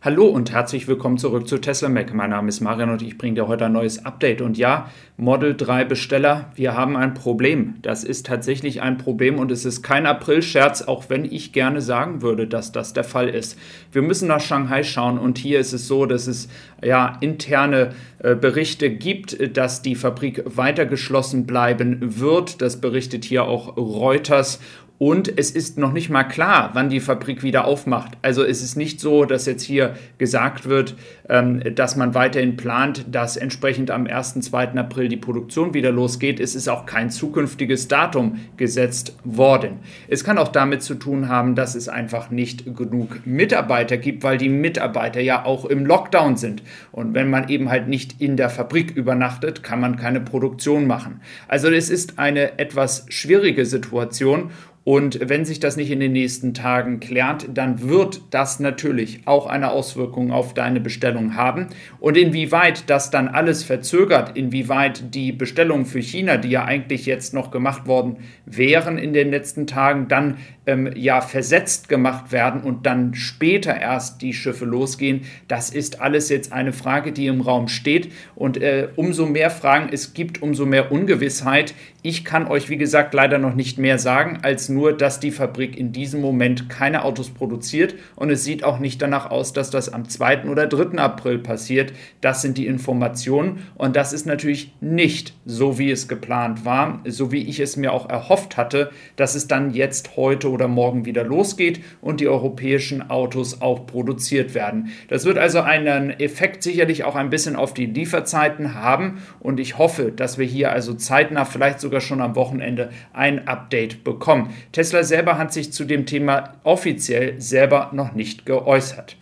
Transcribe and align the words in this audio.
Hallo 0.00 0.26
und 0.26 0.50
herzlich 0.50 0.88
willkommen 0.88 1.18
zurück 1.18 1.46
zu 1.46 1.58
Tesla 1.58 1.88
Mac. 1.88 2.12
Mein 2.12 2.30
Name 2.30 2.48
ist 2.48 2.60
Marian 2.60 2.90
und 2.90 3.02
ich 3.02 3.18
bringe 3.18 3.34
dir 3.34 3.46
heute 3.46 3.66
ein 3.66 3.72
neues 3.72 4.04
Update. 4.04 4.40
Und 4.40 4.58
ja, 4.58 4.90
Model 5.16 5.56
3 5.56 5.84
Besteller, 5.84 6.50
wir 6.56 6.76
haben 6.76 6.96
ein 6.96 7.14
Problem. 7.14 7.74
Das 7.82 8.02
ist 8.02 8.26
tatsächlich 8.26 8.82
ein 8.82 8.98
Problem 8.98 9.38
und 9.38 9.52
es 9.52 9.64
ist 9.64 9.82
kein 9.82 10.06
April-Scherz, 10.06 10.82
auch 10.82 11.08
wenn 11.08 11.24
ich 11.24 11.52
gerne 11.52 11.80
sagen 11.80 12.20
würde, 12.20 12.48
dass 12.48 12.72
das 12.72 12.92
der 12.92 13.04
Fall 13.04 13.28
ist. 13.28 13.56
Wir 13.92 14.02
müssen 14.02 14.26
nach 14.26 14.40
Shanghai 14.40 14.82
schauen 14.82 15.18
und 15.18 15.38
hier 15.38 15.60
ist 15.60 15.72
es 15.72 15.86
so, 15.86 16.06
dass 16.06 16.26
es 16.26 16.48
ja 16.82 17.18
interne 17.20 17.90
äh, 18.18 18.34
Berichte 18.34 18.90
gibt, 18.90 19.56
dass 19.56 19.82
die 19.82 19.94
Fabrik 19.94 20.42
weiter 20.46 20.86
geschlossen 20.86 21.46
bleiben 21.46 21.98
wird. 22.00 22.60
Das 22.60 22.80
berichtet 22.80 23.24
hier 23.24 23.44
auch 23.44 23.76
Reuters 23.76 24.58
und 25.02 25.36
es 25.36 25.50
ist 25.50 25.78
noch 25.78 25.92
nicht 25.92 26.10
mal 26.10 26.22
klar, 26.22 26.70
wann 26.74 26.88
die 26.88 27.00
Fabrik 27.00 27.42
wieder 27.42 27.64
aufmacht. 27.64 28.12
Also 28.22 28.44
es 28.44 28.62
ist 28.62 28.76
nicht 28.76 29.00
so, 29.00 29.24
dass 29.24 29.46
jetzt 29.46 29.64
hier 29.64 29.96
gesagt 30.16 30.68
wird, 30.68 30.94
ähm, 31.28 31.60
dass 31.74 31.96
man 31.96 32.14
weiterhin 32.14 32.56
plant, 32.56 33.06
dass 33.10 33.36
entsprechend 33.36 33.90
am 33.90 34.06
1. 34.06 34.38
2. 34.38 34.74
April 34.76 35.08
die 35.08 35.16
Produktion 35.16 35.74
wieder 35.74 35.90
losgeht. 35.90 36.38
Es 36.38 36.54
ist 36.54 36.68
auch 36.68 36.86
kein 36.86 37.10
zukünftiges 37.10 37.88
Datum 37.88 38.38
gesetzt 38.56 39.16
worden. 39.24 39.80
Es 40.06 40.22
kann 40.22 40.38
auch 40.38 40.46
damit 40.46 40.84
zu 40.84 40.94
tun 40.94 41.28
haben, 41.28 41.56
dass 41.56 41.74
es 41.74 41.88
einfach 41.88 42.30
nicht 42.30 42.76
genug 42.76 43.26
Mitarbeiter 43.26 43.96
gibt, 43.96 44.22
weil 44.22 44.38
die 44.38 44.50
Mitarbeiter 44.50 45.18
ja 45.18 45.44
auch 45.44 45.64
im 45.64 45.84
Lockdown 45.84 46.36
sind. 46.36 46.62
Und 46.92 47.12
wenn 47.12 47.28
man 47.28 47.48
eben 47.48 47.70
halt 47.70 47.88
nicht 47.88 48.20
in 48.20 48.36
der 48.36 48.50
Fabrik 48.50 48.92
übernachtet, 48.92 49.64
kann 49.64 49.80
man 49.80 49.96
keine 49.96 50.20
Produktion 50.20 50.86
machen. 50.86 51.22
Also 51.48 51.68
es 51.70 51.90
ist 51.90 52.20
eine 52.20 52.60
etwas 52.60 53.04
schwierige 53.08 53.66
Situation 53.66 54.52
und 54.84 55.28
wenn 55.28 55.44
sich 55.44 55.60
das 55.60 55.76
nicht 55.76 55.92
in 55.92 56.00
den 56.00 56.12
nächsten 56.12 56.54
Tagen 56.54 56.98
klärt, 56.98 57.46
dann 57.54 57.88
wird 57.88 58.20
das 58.30 58.58
natürlich 58.58 59.20
auch 59.26 59.46
eine 59.46 59.70
Auswirkung 59.70 60.32
auf 60.32 60.54
deine 60.54 60.80
Bestellung 60.80 61.36
haben. 61.36 61.68
Und 62.00 62.16
inwieweit 62.16 62.90
das 62.90 63.10
dann 63.10 63.28
alles 63.28 63.62
verzögert, 63.62 64.36
inwieweit 64.36 65.14
die 65.14 65.30
Bestellungen 65.30 65.86
für 65.86 66.00
China, 66.00 66.36
die 66.36 66.50
ja 66.50 66.64
eigentlich 66.64 67.06
jetzt 67.06 67.32
noch 67.32 67.52
gemacht 67.52 67.86
worden 67.86 68.16
wären 68.44 68.98
in 68.98 69.12
den 69.12 69.30
letzten 69.30 69.68
Tagen, 69.68 70.08
dann 70.08 70.38
ähm, 70.66 70.90
ja 70.94 71.20
versetzt 71.20 71.88
gemacht 71.88 72.32
werden 72.32 72.62
und 72.62 72.86
dann 72.86 73.14
später 73.14 73.74
erst 73.74 74.22
die 74.22 74.32
Schiffe 74.32 74.64
losgehen, 74.64 75.22
das 75.48 75.70
ist 75.70 76.00
alles 76.00 76.28
jetzt 76.28 76.52
eine 76.52 76.72
Frage, 76.72 77.12
die 77.12 77.26
im 77.26 77.40
Raum 77.40 77.68
steht. 77.68 78.12
Und 78.34 78.56
äh, 78.56 78.88
umso 78.96 79.26
mehr 79.26 79.50
Fragen 79.50 79.88
es 79.92 80.14
gibt, 80.14 80.42
umso 80.42 80.66
mehr 80.66 80.92
Ungewissheit. 80.92 81.74
Ich 82.02 82.24
kann 82.24 82.46
euch, 82.46 82.68
wie 82.68 82.76
gesagt, 82.76 83.14
leider 83.14 83.38
noch 83.38 83.54
nicht 83.54 83.78
mehr 83.78 83.98
sagen, 83.98 84.40
als 84.42 84.68
nur, 84.68 84.92
dass 84.92 85.20
die 85.20 85.30
Fabrik 85.30 85.76
in 85.76 85.92
diesem 85.92 86.20
Moment 86.20 86.68
keine 86.68 87.04
Autos 87.04 87.30
produziert 87.30 87.94
und 88.16 88.30
es 88.30 88.44
sieht 88.44 88.64
auch 88.64 88.78
nicht 88.78 89.00
danach 89.00 89.30
aus, 89.30 89.52
dass 89.52 89.70
das 89.70 89.92
am 89.92 90.08
2. 90.08 90.44
oder 90.44 90.66
3. 90.66 90.98
April 90.98 91.38
passiert. 91.38 91.92
Das 92.20 92.42
sind 92.42 92.58
die 92.58 92.66
Informationen 92.66 93.62
und 93.76 93.96
das 93.96 94.12
ist 94.12 94.26
natürlich 94.26 94.74
nicht 94.80 95.34
so, 95.44 95.78
wie 95.78 95.90
es 95.90 96.08
geplant 96.08 96.64
war, 96.64 97.00
so 97.06 97.30
wie 97.30 97.42
ich 97.48 97.60
es 97.60 97.76
mir 97.76 97.92
auch 97.92 98.08
erhofft 98.08 98.56
hatte, 98.56 98.90
dass 99.16 99.34
es 99.34 99.46
dann 99.46 99.72
jetzt 99.72 100.16
heute 100.16 100.51
oder 100.52 100.68
morgen 100.68 101.04
wieder 101.04 101.24
losgeht 101.24 101.80
und 102.00 102.20
die 102.20 102.28
europäischen 102.28 103.10
Autos 103.10 103.60
auch 103.60 103.86
produziert 103.86 104.54
werden. 104.54 104.90
Das 105.08 105.24
wird 105.24 105.38
also 105.38 105.60
einen 105.60 106.10
Effekt 106.20 106.62
sicherlich 106.62 107.04
auch 107.04 107.16
ein 107.16 107.30
bisschen 107.30 107.56
auf 107.56 107.74
die 107.74 107.86
Lieferzeiten 107.86 108.74
haben 108.74 109.22
und 109.40 109.58
ich 109.58 109.78
hoffe, 109.78 110.12
dass 110.12 110.38
wir 110.38 110.46
hier 110.46 110.70
also 110.70 110.94
zeitnah, 110.94 111.44
vielleicht 111.44 111.80
sogar 111.80 112.00
schon 112.00 112.20
am 112.20 112.36
Wochenende, 112.36 112.90
ein 113.12 113.48
Update 113.48 114.04
bekommen. 114.04 114.50
Tesla 114.70 115.02
selber 115.02 115.38
hat 115.38 115.52
sich 115.52 115.72
zu 115.72 115.84
dem 115.84 116.06
Thema 116.06 116.54
offiziell 116.62 117.40
selber 117.40 117.90
noch 117.92 118.12
nicht 118.12 118.46
geäußert. 118.46 119.16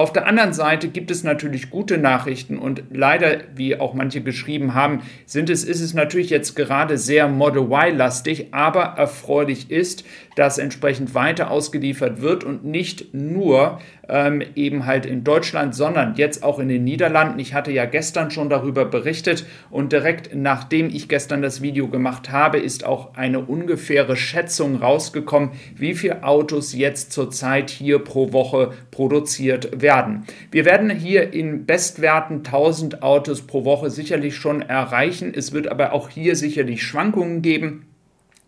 Auf 0.00 0.14
der 0.14 0.26
anderen 0.26 0.54
Seite 0.54 0.88
gibt 0.88 1.10
es 1.10 1.24
natürlich 1.24 1.68
gute 1.68 1.98
Nachrichten 1.98 2.58
und 2.58 2.84
leider, 2.90 3.42
wie 3.54 3.78
auch 3.78 3.92
manche 3.92 4.22
geschrieben 4.22 4.72
haben, 4.72 5.02
sind 5.26 5.50
es, 5.50 5.62
ist 5.62 5.82
es 5.82 5.92
natürlich 5.92 6.30
jetzt 6.30 6.56
gerade 6.56 6.96
sehr 6.96 7.28
Model 7.28 7.64
Y-lastig, 7.64 8.54
aber 8.54 8.94
erfreulich 8.96 9.70
ist, 9.70 10.04
dass 10.40 10.56
entsprechend 10.56 11.14
weiter 11.14 11.50
ausgeliefert 11.50 12.22
wird 12.22 12.44
und 12.44 12.64
nicht 12.64 13.12
nur 13.12 13.78
ähm, 14.08 14.42
eben 14.54 14.86
halt 14.86 15.04
in 15.04 15.22
Deutschland, 15.22 15.74
sondern 15.74 16.14
jetzt 16.14 16.42
auch 16.42 16.58
in 16.58 16.70
den 16.70 16.82
Niederlanden. 16.82 17.38
Ich 17.38 17.52
hatte 17.52 17.70
ja 17.72 17.84
gestern 17.84 18.30
schon 18.30 18.48
darüber 18.48 18.86
berichtet 18.86 19.44
und 19.68 19.92
direkt 19.92 20.34
nachdem 20.34 20.88
ich 20.88 21.10
gestern 21.10 21.42
das 21.42 21.60
Video 21.60 21.88
gemacht 21.88 22.32
habe, 22.32 22.56
ist 22.56 22.86
auch 22.86 23.16
eine 23.16 23.40
ungefähre 23.40 24.16
Schätzung 24.16 24.76
rausgekommen, 24.76 25.50
wie 25.76 25.92
viele 25.92 26.24
Autos 26.24 26.72
jetzt 26.72 27.12
zurzeit 27.12 27.68
hier 27.68 27.98
pro 27.98 28.32
Woche 28.32 28.72
produziert 28.90 29.82
werden. 29.82 30.24
Wir 30.50 30.64
werden 30.64 30.88
hier 30.88 31.34
in 31.34 31.66
Bestwerten 31.66 32.38
1000 32.38 33.02
Autos 33.02 33.42
pro 33.42 33.66
Woche 33.66 33.90
sicherlich 33.90 34.36
schon 34.36 34.62
erreichen. 34.62 35.34
Es 35.36 35.52
wird 35.52 35.68
aber 35.68 35.92
auch 35.92 36.08
hier 36.08 36.34
sicherlich 36.34 36.82
Schwankungen 36.82 37.42
geben. 37.42 37.89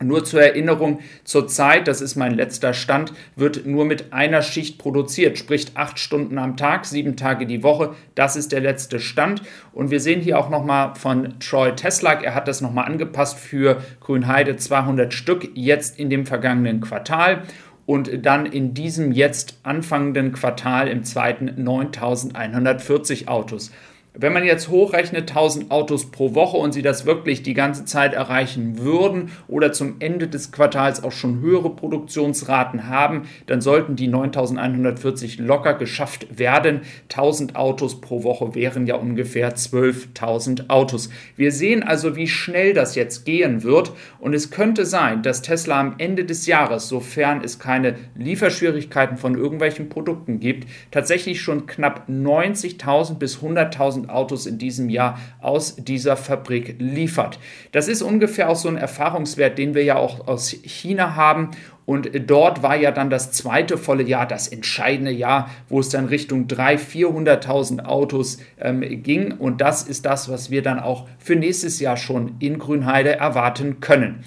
Nur 0.03 0.25
zur 0.25 0.43
Erinnerung, 0.43 1.01
zurzeit, 1.25 1.89
das 1.89 2.01
ist 2.01 2.17
mein 2.17 2.35
letzter 2.35 2.75
Stand, 2.75 3.13
wird 3.37 3.67
nur 3.67 3.85
mit 3.85 4.13
einer 4.13 4.43
Schicht 4.43 4.79
produziert, 4.79 5.39
sprich 5.39 5.67
acht 5.75 5.99
Stunden 5.99 6.39
am 6.39 6.57
Tag, 6.57 6.85
sieben 6.85 7.17
Tage 7.17 7.47
die 7.47 7.63
Woche. 7.63 7.95
Das 8.15 8.37
ist 8.37 8.53
der 8.53 8.61
letzte 8.61 9.01
Stand. 9.01 9.43
Und 9.73 9.91
wir 9.91 10.01
sehen 10.01 10.21
hier 10.21 10.39
auch 10.39 10.51
nochmal 10.51 10.95
von 10.95 11.39
Troy 11.41 11.75
Teslak, 11.75 12.23
er 12.23 12.35
hat 12.35 12.49
das 12.49 12.61
nochmal 12.61 12.87
angepasst 12.87 13.39
für 13.39 13.83
Grünheide 14.01 14.57
200 14.57 15.13
Stück 15.15 15.51
jetzt 15.55 15.99
in 15.99 16.11
dem 16.11 16.27
vergangenen 16.27 16.81
Quartal 16.81 17.43
und 17.87 18.25
dann 18.25 18.47
in 18.47 18.75
diesem 18.75 19.13
jetzt 19.13 19.59
anfangenden 19.63 20.33
Quartal 20.33 20.89
im 20.89 21.05
zweiten 21.05 21.63
9140 21.63 23.29
Autos. 23.29 23.71
Wenn 24.15 24.35
man 24.35 24.45
jetzt 24.45 24.69
hochrechnet 24.69 25.31
1000 25.31 25.71
Autos 25.71 26.11
pro 26.11 26.35
Woche 26.35 26.59
und 26.59 26.73
sie 26.73 26.83
das 26.83 27.07
wirklich 27.07 27.43
die 27.43 27.55
ganze 27.55 27.87
Zeit 27.87 28.13
erreichen 28.13 28.77
würden 28.77 29.31
oder 29.49 29.73
zum 29.73 29.97
Ende 30.01 30.29
des 30.29 30.53
Quartals 30.53 31.03
auch 31.03 31.13
schon 31.13 31.41
höhere 31.41 31.71
Produktionsraten 31.71 32.89
haben, 32.89 33.23
dann 33.47 33.63
sollten 33.63 33.97
die 33.97 34.09
9140 34.09 35.39
locker 35.39 35.73
geschafft 35.73 36.39
werden. 36.39 36.83
1000 37.05 37.57
Autos 37.57 38.03
pro 38.03 38.23
Woche 38.23 38.55
wären 38.55 38.87
ja 38.87 38.97
ungefähr 38.97 39.57
12.000 39.57 40.69
Autos. 40.69 41.09
Wir 41.37 41.51
sehen 41.51 41.83
also, 41.83 42.15
wie 42.15 42.29
schnell 42.29 42.75
das 42.75 42.95
jetzt 42.95 43.25
gehen 43.25 43.63
wird 43.63 43.93
und 44.21 44.35
es 44.35 44.51
könnte 44.51 44.85
sein, 44.85 45.23
dass 45.23 45.41
Tesla 45.41 45.81
am 45.81 45.95
Ende 45.97 46.27
des 46.27 46.47
Jahres, 46.47 46.87
sofern 46.87 47.41
es 47.43 47.59
keine 47.59 47.95
Lieferschwierigkeiten 48.15 49.17
von 49.17 49.39
irgendwelchen 49.39 49.89
Produkten 49.89 50.39
gibt, 50.39 50.69
tatsächlich 50.91 51.41
schon 51.41 51.65
knapp 51.65 52.11
90.000 52.11 53.15
bis 53.15 53.39
100.000 53.39 54.02
1000 54.03 54.11
Autos 54.11 54.47
in 54.47 54.59
diesem 54.59 54.89
Jahr 54.89 55.19
aus 55.41 55.77
dieser 55.77 56.17
Fabrik 56.17 56.77
liefert. 56.79 57.39
Das 57.73 57.89
ist 57.89 58.03
ungefähr 58.03 58.49
auch 58.49 58.57
so 58.57 58.69
ein 58.69 58.77
Erfahrungswert, 58.77 59.59
den 59.59 59.75
wir 59.75 59.85
ja 59.85 59.97
auch 59.97 60.27
aus 60.27 60.51
China 60.51 61.15
haben. 61.15 61.51
Und 61.85 62.11
dort 62.31 62.63
war 62.63 62.77
ja 62.77 62.93
dann 62.93 63.11
das 63.11 63.33
zweite 63.33 63.77
volle 63.77 64.05
Jahr, 64.05 64.27
das 64.27 64.47
entscheidende 64.47 65.11
Jahr, 65.11 65.51
wo 65.69 65.81
es 65.81 65.89
dann 65.89 66.07
Richtung 66.07 66.47
300.000, 66.47 67.43
400.000 67.43 67.85
Autos 67.85 68.39
ähm, 68.61 69.03
ging. 69.03 69.33
Und 69.33 69.61
das 69.61 69.83
ist 69.83 70.07
das, 70.07 70.29
was 70.29 70.51
wir 70.51 70.63
dann 70.63 70.79
auch 70.79 71.09
für 71.19 71.35
nächstes 71.35 71.81
Jahr 71.81 71.97
schon 71.97 72.37
in 72.39 72.59
Grünheide 72.59 73.17
erwarten 73.17 73.81
können. 73.81 74.23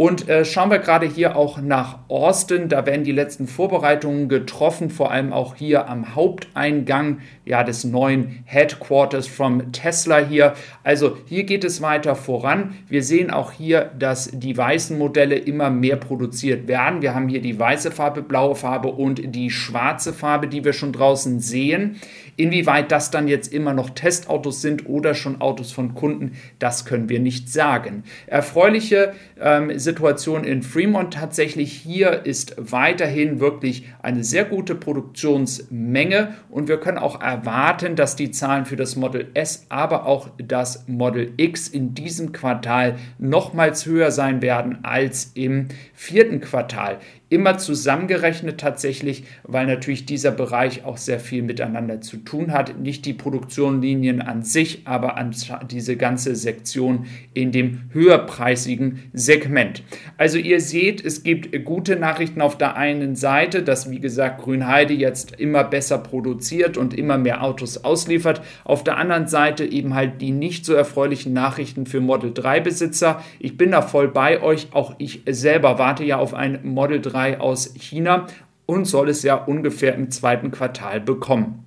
Und 0.00 0.30
äh, 0.30 0.46
schauen 0.46 0.70
wir 0.70 0.78
gerade 0.78 1.04
hier 1.04 1.36
auch 1.36 1.60
nach 1.60 1.98
Austin. 2.08 2.70
Da 2.70 2.86
werden 2.86 3.04
die 3.04 3.12
letzten 3.12 3.46
Vorbereitungen 3.46 4.30
getroffen, 4.30 4.88
vor 4.88 5.10
allem 5.10 5.30
auch 5.30 5.56
hier 5.56 5.90
am 5.90 6.14
Haupteingang 6.14 7.18
ja, 7.44 7.64
des 7.64 7.84
neuen 7.84 8.42
Headquarters 8.46 9.26
von 9.26 9.72
Tesla 9.72 10.16
hier. 10.16 10.54
Also 10.84 11.18
hier 11.26 11.44
geht 11.44 11.64
es 11.64 11.82
weiter 11.82 12.14
voran. 12.14 12.76
Wir 12.88 13.02
sehen 13.02 13.30
auch 13.30 13.52
hier, 13.52 13.90
dass 13.98 14.30
die 14.32 14.56
weißen 14.56 14.96
Modelle 14.96 15.36
immer 15.36 15.68
mehr 15.68 15.96
produziert 15.96 16.66
werden. 16.66 17.02
Wir 17.02 17.14
haben 17.14 17.28
hier 17.28 17.42
die 17.42 17.58
weiße 17.58 17.90
Farbe, 17.90 18.22
blaue 18.22 18.54
Farbe 18.54 18.88
und 18.88 19.34
die 19.34 19.50
schwarze 19.50 20.14
Farbe, 20.14 20.48
die 20.48 20.64
wir 20.64 20.72
schon 20.72 20.94
draußen 20.94 21.40
sehen. 21.40 21.96
Inwieweit 22.36 22.90
das 22.90 23.10
dann 23.10 23.28
jetzt 23.28 23.52
immer 23.52 23.74
noch 23.74 23.90
Testautos 23.90 24.62
sind 24.62 24.88
oder 24.88 25.12
schon 25.12 25.42
Autos 25.42 25.72
von 25.72 25.94
Kunden, 25.94 26.38
das 26.58 26.86
können 26.86 27.10
wir 27.10 27.20
nicht 27.20 27.50
sagen. 27.50 28.04
Erfreuliche 28.26 29.12
ähm, 29.38 29.78
Situation 29.90 30.44
in 30.44 30.62
Fremont 30.62 31.14
tatsächlich 31.14 31.72
hier 31.72 32.24
ist 32.24 32.54
weiterhin 32.56 33.40
wirklich 33.40 33.88
eine 34.00 34.22
sehr 34.22 34.44
gute 34.44 34.76
Produktionsmenge 34.76 36.34
und 36.48 36.68
wir 36.68 36.78
können 36.78 36.98
auch 36.98 37.20
erwarten, 37.20 37.96
dass 37.96 38.14
die 38.14 38.30
Zahlen 38.30 38.66
für 38.66 38.76
das 38.76 38.94
Model 38.94 39.26
S, 39.34 39.66
aber 39.68 40.06
auch 40.06 40.30
das 40.38 40.86
Model 40.86 41.32
X 41.36 41.66
in 41.66 41.92
diesem 41.94 42.30
Quartal 42.30 42.98
nochmals 43.18 43.84
höher 43.84 44.12
sein 44.12 44.42
werden 44.42 44.84
als 44.84 45.32
im 45.34 45.66
vierten 45.92 46.40
Quartal. 46.40 46.98
Immer 47.30 47.58
zusammengerechnet 47.58 48.60
tatsächlich, 48.60 49.24
weil 49.44 49.66
natürlich 49.66 50.04
dieser 50.04 50.32
Bereich 50.32 50.84
auch 50.84 50.96
sehr 50.96 51.20
viel 51.20 51.42
miteinander 51.42 52.00
zu 52.00 52.18
tun 52.18 52.52
hat. 52.52 52.78
Nicht 52.78 53.06
die 53.06 53.14
Produktionlinien 53.14 54.20
an 54.20 54.42
sich, 54.42 54.82
aber 54.84 55.16
an 55.16 55.34
diese 55.70 55.96
ganze 55.96 56.34
Sektion 56.34 57.06
in 57.32 57.52
dem 57.52 57.82
höherpreisigen 57.92 59.10
Segment. 59.12 59.84
Also 60.18 60.38
ihr 60.38 60.60
seht, 60.60 61.04
es 61.04 61.22
gibt 61.22 61.64
gute 61.64 61.94
Nachrichten 61.94 62.40
auf 62.40 62.58
der 62.58 62.76
einen 62.76 63.14
Seite, 63.14 63.62
dass 63.62 63.90
wie 63.90 64.00
gesagt 64.00 64.42
Grünheide 64.42 64.92
jetzt 64.92 65.38
immer 65.38 65.62
besser 65.62 65.98
produziert 65.98 66.76
und 66.76 66.94
immer 66.94 67.16
mehr 67.16 67.44
Autos 67.44 67.84
ausliefert. 67.84 68.42
Auf 68.64 68.82
der 68.82 68.96
anderen 68.96 69.28
Seite 69.28 69.64
eben 69.64 69.94
halt 69.94 70.20
die 70.20 70.32
nicht 70.32 70.66
so 70.66 70.74
erfreulichen 70.74 71.32
Nachrichten 71.32 71.86
für 71.86 72.00
Model 72.00 72.34
3 72.34 72.58
Besitzer. 72.58 73.22
Ich 73.38 73.56
bin 73.56 73.70
da 73.70 73.82
voll 73.82 74.08
bei 74.08 74.42
euch. 74.42 74.66
Auch 74.72 74.96
ich 74.98 75.22
selber 75.28 75.78
warte 75.78 76.02
ja 76.02 76.18
auf 76.18 76.34
ein 76.34 76.58
Model 76.64 77.00
3 77.00 77.19
aus 77.38 77.74
China 77.74 78.26
und 78.66 78.84
soll 78.84 79.08
es 79.08 79.22
ja 79.22 79.34
ungefähr 79.34 79.94
im 79.94 80.10
zweiten 80.10 80.50
Quartal 80.50 81.00
bekommen. 81.00 81.64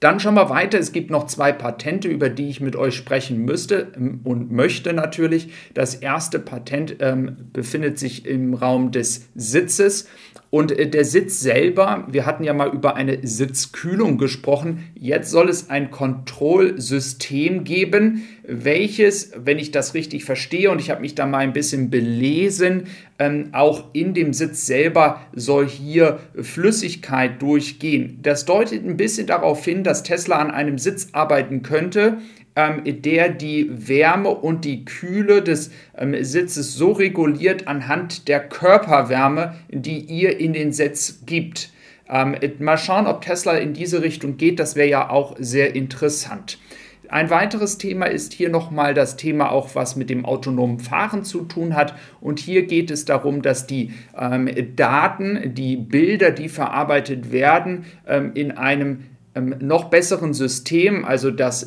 Dann 0.00 0.20
schauen 0.20 0.34
wir 0.34 0.50
weiter. 0.50 0.78
Es 0.78 0.92
gibt 0.92 1.10
noch 1.10 1.26
zwei 1.26 1.52
Patente, 1.52 2.08
über 2.08 2.28
die 2.28 2.50
ich 2.50 2.60
mit 2.60 2.76
euch 2.76 2.94
sprechen 2.94 3.44
müsste 3.44 3.92
ähm, 3.96 4.20
und 4.24 4.52
möchte 4.52 4.92
natürlich. 4.92 5.48
Das 5.72 5.94
erste 5.94 6.38
Patent 6.38 6.96
ähm, 7.00 7.36
befindet 7.52 7.98
sich 7.98 8.26
im 8.26 8.52
Raum 8.52 8.92
des 8.92 9.28
Sitzes. 9.34 10.06
Und 10.50 10.70
äh, 10.70 10.88
der 10.88 11.06
Sitz 11.06 11.40
selber, 11.40 12.06
wir 12.10 12.26
hatten 12.26 12.44
ja 12.44 12.52
mal 12.52 12.68
über 12.68 12.94
eine 12.94 13.26
Sitzkühlung 13.26 14.18
gesprochen. 14.18 14.84
Jetzt 14.94 15.30
soll 15.30 15.48
es 15.48 15.70
ein 15.70 15.90
Kontrollsystem 15.90 17.64
geben, 17.64 18.22
welches, 18.46 19.32
wenn 19.36 19.58
ich 19.58 19.70
das 19.70 19.94
richtig 19.94 20.24
verstehe 20.24 20.70
und 20.70 20.78
ich 20.78 20.90
habe 20.90 21.00
mich 21.00 21.14
da 21.14 21.26
mal 21.26 21.38
ein 21.38 21.54
bisschen 21.54 21.88
belesen, 21.88 22.84
ähm, 23.18 23.50
auch 23.52 23.84
in 23.92 24.14
dem 24.14 24.32
Sitz 24.32 24.66
selber 24.66 25.20
soll 25.32 25.68
hier 25.68 26.20
Flüssigkeit 26.40 27.40
durchgehen. 27.40 28.18
Das 28.22 28.44
deutet 28.44 28.84
ein 28.84 28.96
bisschen 28.96 29.26
darauf 29.26 29.64
hin, 29.64 29.84
dass 29.84 30.02
Tesla 30.02 30.36
an 30.36 30.50
einem 30.50 30.78
Sitz 30.78 31.08
arbeiten 31.12 31.62
könnte, 31.62 32.18
ähm, 32.56 32.82
der 32.84 33.28
die 33.28 33.88
Wärme 33.88 34.30
und 34.30 34.64
die 34.64 34.84
Kühle 34.84 35.42
des 35.42 35.70
ähm, 35.96 36.16
Sitzes 36.24 36.74
so 36.74 36.92
reguliert 36.92 37.68
anhand 37.68 38.28
der 38.28 38.40
Körperwärme, 38.40 39.54
die 39.68 40.00
ihr 40.00 40.38
in 40.38 40.52
den 40.52 40.72
Sitz 40.72 41.22
gibt. 41.26 41.70
Ähm, 42.08 42.36
mal 42.58 42.78
schauen, 42.78 43.06
ob 43.06 43.22
Tesla 43.22 43.56
in 43.56 43.72
diese 43.72 44.02
Richtung 44.02 44.36
geht. 44.36 44.60
Das 44.60 44.76
wäre 44.76 44.88
ja 44.88 45.10
auch 45.10 45.36
sehr 45.38 45.74
interessant. 45.74 46.58
Ein 47.08 47.30
weiteres 47.30 47.78
Thema 47.78 48.06
ist 48.06 48.32
hier 48.32 48.48
nochmal 48.48 48.94
das 48.94 49.16
Thema 49.16 49.50
auch, 49.50 49.74
was 49.74 49.96
mit 49.96 50.10
dem 50.10 50.24
autonomen 50.24 50.78
Fahren 50.78 51.24
zu 51.24 51.42
tun 51.42 51.74
hat. 51.74 51.94
Und 52.20 52.38
hier 52.38 52.66
geht 52.66 52.90
es 52.90 53.04
darum, 53.04 53.42
dass 53.42 53.66
die 53.66 53.92
ähm, 54.18 54.48
Daten, 54.76 55.54
die 55.54 55.76
Bilder, 55.76 56.30
die 56.30 56.48
verarbeitet 56.48 57.32
werden, 57.32 57.84
ähm, 58.06 58.32
in 58.34 58.52
einem 58.52 59.04
noch 59.40 59.84
besseren 59.90 60.34
System, 60.34 61.04
also 61.04 61.30
das 61.30 61.66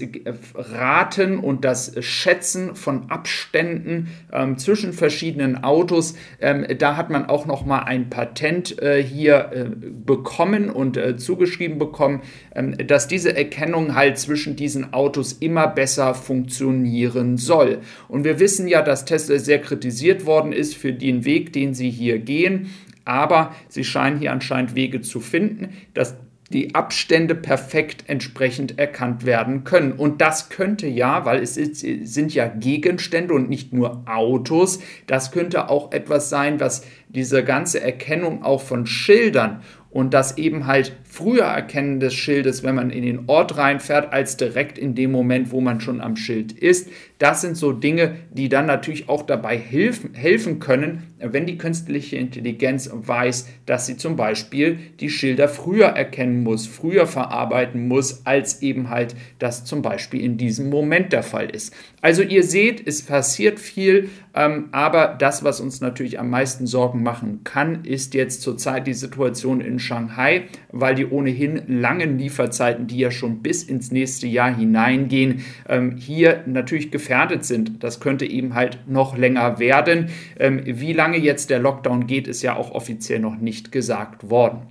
Raten 0.56 1.38
und 1.40 1.66
das 1.66 1.94
Schätzen 2.00 2.76
von 2.76 3.10
Abständen 3.10 4.08
ähm, 4.34 4.58
zwischen 4.58 4.94
verschiedenen 4.94 5.64
Autos. 5.64 6.16
Ähm, 6.42 6.66
da 6.78 6.98
hat 6.98 7.10
man 7.10 7.26
auch 7.26 7.46
noch 7.46 7.66
mal 7.66 7.80
ein 7.80 8.10
Patent 8.10 8.82
äh, 8.82 9.04
hier 9.04 9.52
äh, 9.54 9.66
bekommen 10.06 10.70
und 10.70 10.98
äh, 10.98 11.18
zugeschrieben 11.18 11.78
bekommen, 11.78 12.22
ähm, 12.56 12.76
dass 12.86 13.08
diese 13.08 13.36
Erkennung 13.36 13.96
halt 13.96 14.18
zwischen 14.18 14.56
diesen 14.56 14.94
Autos 14.94 15.34
immer 15.34 15.68
besser 15.68 16.16
funktionieren 16.16 17.38
soll. 17.38 17.80
Und 18.08 18.24
wir 18.24 18.40
wissen 18.40 18.68
ja, 18.68 18.82
dass 18.82 19.06
Tesla 19.06 19.38
sehr 19.38 19.60
kritisiert 19.60 20.26
worden 20.26 20.54
ist 20.54 20.76
für 20.76 20.94
den 20.94 21.26
Weg, 21.26 21.54
den 21.54 21.74
sie 21.74 21.90
hier 21.90 22.20
gehen. 22.20 22.70
Aber 23.06 23.56
sie 23.70 23.84
scheinen 23.84 24.20
hier 24.20 24.32
anscheinend 24.32 24.76
Wege 24.76 25.02
zu 25.02 25.20
finden, 25.20 25.70
dass 25.94 26.16
die 26.52 26.74
Abstände 26.74 27.36
perfekt 27.36 28.06
entsprechend 28.08 28.80
erkannt 28.80 29.26
werden 29.26 29.64
können. 29.64 29.92
Und 29.92 30.22
das 30.22 30.50
könnte 30.50 30.88
ja, 30.88 31.26
weil 31.26 31.42
es 31.42 31.58
ist, 31.58 31.78
sind 31.78 32.34
ja 32.34 32.48
Gegenstände 32.48 33.34
und 33.34 33.50
nicht 33.50 33.72
nur 33.72 34.04
Autos, 34.06 34.80
das 35.06 35.32
könnte 35.32 35.70
auch 35.70 35.92
etwas 35.92 36.30
sein, 36.30 36.60
was 36.60 36.84
diese 37.10 37.44
ganze 37.44 37.82
Erkennung 37.82 38.44
auch 38.44 38.62
von 38.62 38.86
Schildern 38.86 39.62
und 39.92 40.14
das 40.14 40.38
eben 40.38 40.68
halt 40.68 40.96
früher 41.04 41.46
Erkennen 41.46 42.00
des 42.00 42.14
Schildes, 42.14 42.64
wenn 42.64 42.76
man 42.76 42.92
in 42.92 43.04
den 43.04 43.28
Ort 43.28 43.58
reinfährt, 43.58 44.14
als 44.14 44.38
direkt 44.38 44.78
in 44.78 44.94
dem 44.94 45.12
Moment, 45.12 45.52
wo 45.52 45.62
man 45.62 45.82
schon 45.82 46.02
am 46.02 46.16
Schild 46.16 46.52
ist. 46.52 46.90
Das 47.18 47.42
sind 47.42 47.58
so 47.58 47.74
Dinge, 47.74 48.16
die 48.32 48.48
dann 48.48 48.68
natürlich 48.68 49.10
auch 49.10 49.24
dabei 49.24 49.58
helfen, 49.58 50.14
helfen 50.14 50.60
können, 50.60 51.04
wenn 51.20 51.48
die 51.48 51.58
künstliche 51.58 52.18
Intelligenz 52.18 52.90
weiß, 52.94 53.48
dass 53.66 53.88
sie 53.88 53.98
zum 53.98 54.16
Beispiel 54.16 54.78
die 55.00 55.10
Schilder 55.10 55.50
früher 55.50 55.88
erkennen 55.88 56.44
muss, 56.44 56.68
früher 56.68 57.08
verarbeiten 57.08 57.88
muss, 57.88 58.26
als 58.26 58.62
eben 58.62 58.90
halt 58.90 59.16
das 59.40 59.66
zum 59.66 59.82
Beispiel 59.82 60.22
in 60.22 60.38
diesem 60.38 60.70
Moment 60.70 61.12
der 61.12 61.24
Fall 61.24 61.50
ist. 61.50 61.74
Also 62.02 62.22
ihr 62.22 62.44
seht, 62.44 62.88
es 62.88 63.02
passiert 63.02 63.60
viel, 63.60 64.10
ähm, 64.36 64.70
aber 64.72 65.18
das, 65.20 65.44
was 65.44 65.60
uns 65.60 65.82
natürlich 65.82 66.20
am 66.20 66.30
meisten 66.30 66.68
Sorgen 66.68 66.99
machen 67.02 67.42
kann, 67.44 67.84
ist 67.84 68.14
jetzt 68.14 68.42
zurzeit 68.42 68.88
die 68.88 68.94
Situation 68.94 69.62
in 69.62 69.80
Shanghai, 69.80 70.44
weil 70.72 70.96
die 70.96 71.06
ohnehin 71.06 71.62
langen 71.68 72.18
Lieferzeiten, 72.18 72.88
die 72.88 73.00
ja 73.00 73.12
schon 73.12 73.42
bis 73.42 73.64
ins 73.64 73.92
nächste 73.92 74.28
Jahr 74.28 74.56
hineingehen, 74.56 75.44
ähm, 75.68 75.96
hier 75.98 76.44
natürlich 76.46 76.92
gefährdet 76.92 77.46
sind. 77.46 77.84
Das 77.84 78.00
könnte 78.00 78.26
eben 78.26 78.56
halt 78.56 78.80
noch 78.88 79.18
länger 79.18 79.60
werden. 79.60 80.10
Ähm, 80.40 80.62
wie 80.66 80.94
lange 80.94 81.18
jetzt 81.18 81.50
der 81.50 81.60
Lockdown 81.60 82.08
geht, 82.08 82.28
ist 82.28 82.42
ja 82.42 82.56
auch 82.56 82.72
offiziell 82.72 83.20
noch 83.20 83.38
nicht 83.38 83.72
gesagt 83.72 84.30
worden. 84.30 84.62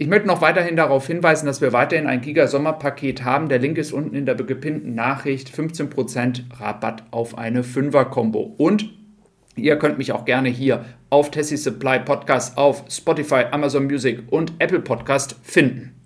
Ich 0.00 0.08
möchte 0.08 0.26
noch 0.26 0.40
weiterhin 0.40 0.76
darauf 0.76 1.06
hinweisen, 1.06 1.44
dass 1.44 1.60
wir 1.60 1.74
weiterhin 1.74 2.06
ein 2.06 2.22
Giga-Sommerpaket 2.22 3.22
haben. 3.22 3.50
Der 3.50 3.58
Link 3.58 3.76
ist 3.76 3.92
unten 3.92 4.16
in 4.16 4.24
der 4.24 4.34
gepinnten 4.34 4.94
Nachricht. 4.94 5.50
15% 5.54 6.58
Rabatt 6.58 7.04
auf 7.10 7.36
eine 7.36 7.62
5er-Kombo. 7.62 8.54
Und 8.56 8.94
ihr 9.56 9.76
könnt 9.76 9.98
mich 9.98 10.12
auch 10.12 10.24
gerne 10.24 10.48
hier 10.48 10.86
auf 11.10 11.30
Tessie 11.30 11.56
Supply 11.56 11.98
Podcast, 12.00 12.56
auf 12.56 12.84
Spotify, 12.88 13.44
Amazon 13.50 13.84
Music 13.84 14.22
und 14.30 14.52
Apple 14.58 14.80
Podcast 14.80 15.36
finden. 15.42 15.99